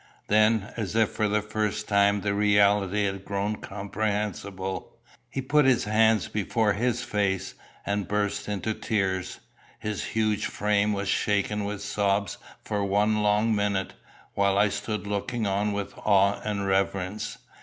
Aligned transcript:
Then, 0.29 0.73
as 0.77 0.95
if 0.95 1.11
for 1.11 1.27
the 1.27 1.43
first 1.43 1.87
time 1.87 2.21
the 2.21 2.33
reality 2.33 3.05
had 3.05 3.23
grown 3.23 3.57
comprehensible, 3.57 4.97
he 5.29 5.43
put 5.43 5.65
his 5.65 5.83
hands 5.83 6.27
before 6.27 6.73
his 6.73 7.03
face, 7.03 7.53
and 7.85 8.07
burst 8.07 8.47
into 8.49 8.73
tears. 8.73 9.41
His 9.77 10.03
huge 10.05 10.47
frame 10.47 10.91
was 10.93 11.07
shaken 11.07 11.65
with 11.65 11.83
sobs 11.83 12.39
for 12.65 12.83
one 12.83 13.21
long 13.21 13.53
minute, 13.55 13.93
while 14.33 14.57
I 14.57 14.69
stood 14.69 15.05
looking 15.05 15.45
on 15.45 15.71
with 15.71 15.93
awe 15.99 16.41
and 16.43 16.65
reverence. 16.65 17.37